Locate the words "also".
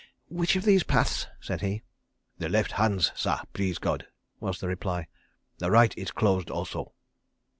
6.49-6.93